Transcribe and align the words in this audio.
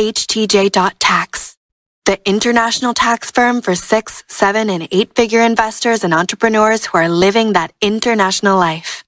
HTJ.tax, 0.00 1.58
the 2.06 2.18
international 2.26 2.94
tax 2.94 3.30
firm 3.30 3.60
for 3.60 3.74
six, 3.74 4.24
seven, 4.28 4.70
and 4.70 4.88
eight 4.92 5.14
figure 5.14 5.42
investors 5.42 6.04
and 6.04 6.14
entrepreneurs 6.14 6.86
who 6.86 6.96
are 6.96 7.10
living 7.10 7.52
that 7.52 7.74
international 7.82 8.58
life. 8.58 9.04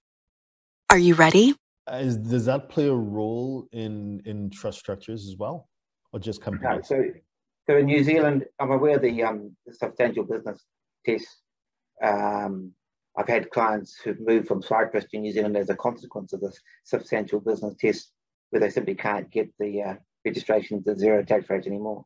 Are 0.91 0.99
you 0.99 1.15
ready? 1.15 1.55
Uh, 1.91 1.97
is, 1.97 2.19
does 2.19 2.45
that 2.45 2.69
play 2.69 2.89
a 2.89 2.95
role 2.95 3.67
in, 3.73 4.21
in 4.27 4.51
trust 4.51 4.81
structures 4.81 5.27
as 5.27 5.39
well, 5.39 5.67
or 6.13 6.21
just 6.21 6.43
companies? 6.43 6.91
No, 6.91 6.97
so, 6.99 7.05
so 7.71 7.79
in 7.79 7.87
New 7.87 8.05
Zealand, 8.05 8.45
I'm 8.61 8.71
aware 8.71 8.99
the, 8.99 9.23
um, 9.23 9.57
the 9.65 9.73
substantial 9.73 10.25
business 10.25 10.63
test. 11.07 11.27
Um, 12.05 12.73
I've 13.17 13.29
had 13.29 13.49
clients 13.49 13.97
who've 14.05 14.21
moved 14.21 14.47
from 14.47 14.61
Cyprus 14.61 15.07
to 15.07 15.19
New 15.19 15.33
Zealand 15.33 15.57
as 15.57 15.71
a 15.71 15.77
consequence 15.77 16.35
of 16.35 16.43
this 16.43 16.61
substantial 16.85 17.41
business 17.41 17.77
test, 17.81 18.13
where 18.51 18.61
they 18.61 18.69
simply 18.69 18.95
can't 18.95 19.31
get 19.31 19.49
the 19.59 19.83
uh, 19.83 19.95
registration 20.25 20.83
to 20.85 20.97
zero 20.97 21.23
tax 21.23 21.49
rate 21.51 21.67
anymore. 21.67 22.05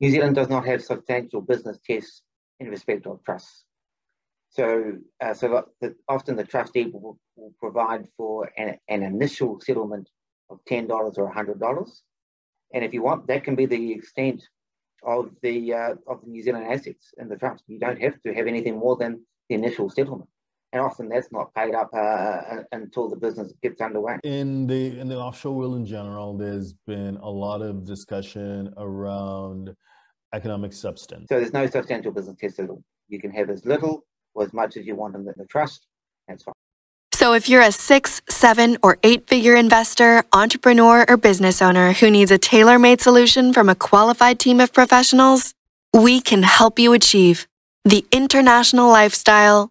New 0.00 0.10
Zealand 0.10 0.34
does 0.34 0.48
not 0.48 0.66
have 0.66 0.82
substantial 0.82 1.40
business 1.40 1.78
tests 1.86 2.22
in 2.60 2.68
respect 2.68 3.06
of 3.06 3.22
trusts. 3.24 3.64
So, 4.50 4.98
uh, 5.22 5.32
so 5.32 5.64
the, 5.80 5.94
often 6.08 6.36
the 6.36 6.44
trustee 6.44 6.84
will, 6.84 7.18
will 7.36 7.54
provide 7.58 8.06
for 8.16 8.50
an, 8.58 8.78
an, 8.88 9.02
initial 9.02 9.60
settlement 9.60 10.10
of 10.50 10.58
$10 10.68 10.90
or 10.90 11.32
$100. 11.32 11.90
And 12.74 12.84
if 12.84 12.92
you 12.92 13.02
want, 13.02 13.26
that 13.28 13.44
can 13.44 13.54
be 13.54 13.64
the 13.64 13.92
extent 13.92 14.42
of 15.02 15.30
the, 15.42 15.72
uh, 15.72 15.94
of 16.06 16.20
the 16.22 16.30
New 16.30 16.42
Zealand 16.42 16.66
assets 16.70 17.14
in 17.16 17.28
the 17.28 17.36
trust. 17.36 17.64
You 17.66 17.78
don't 17.78 18.00
have 18.00 18.20
to 18.22 18.34
have 18.34 18.46
anything 18.46 18.78
more 18.78 18.96
than 18.96 19.24
the 19.48 19.54
initial 19.54 19.88
settlement. 19.88 20.28
And 20.72 20.80
often 20.80 21.08
that's 21.08 21.30
not 21.30 21.54
paid 21.54 21.74
up 21.74 21.90
uh, 21.92 22.62
until 22.72 23.08
the 23.08 23.16
business 23.16 23.52
gets 23.62 23.80
underway. 23.80 24.18
In 24.24 24.66
the 24.66 24.98
in 24.98 25.08
the 25.08 25.16
offshore 25.16 25.54
world 25.54 25.76
in 25.76 25.84
general, 25.84 26.36
there's 26.36 26.72
been 26.72 27.16
a 27.18 27.28
lot 27.28 27.60
of 27.60 27.84
discussion 27.84 28.72
around 28.78 29.74
economic 30.32 30.72
substance. 30.72 31.26
So 31.28 31.38
there's 31.38 31.52
no 31.52 31.66
substantial 31.66 32.10
business 32.10 32.36
test 32.40 32.58
at 32.58 32.70
all. 32.70 32.82
You 33.08 33.20
can 33.20 33.30
have 33.32 33.50
as 33.50 33.66
little 33.66 34.06
or 34.34 34.44
as 34.44 34.52
much 34.54 34.78
as 34.78 34.86
you 34.86 34.96
want 34.96 35.14
in 35.14 35.24
the, 35.24 35.34
the 35.36 35.44
trust. 35.44 35.86
That's 36.26 36.42
fine. 36.42 36.54
So 37.12 37.34
if 37.34 37.48
you're 37.48 37.62
a 37.62 37.70
six, 37.70 38.22
seven, 38.28 38.78
or 38.82 38.98
eight 39.02 39.28
figure 39.28 39.54
investor, 39.54 40.24
entrepreneur, 40.32 41.04
or 41.08 41.16
business 41.16 41.60
owner 41.60 41.92
who 41.92 42.10
needs 42.10 42.30
a 42.30 42.38
tailor 42.38 42.78
made 42.78 43.00
solution 43.00 43.52
from 43.52 43.68
a 43.68 43.74
qualified 43.74 44.40
team 44.40 44.58
of 44.58 44.72
professionals, 44.72 45.54
we 45.94 46.20
can 46.20 46.42
help 46.42 46.78
you 46.78 46.94
achieve 46.94 47.46
the 47.84 48.04
international 48.10 48.88
lifestyle, 48.88 49.70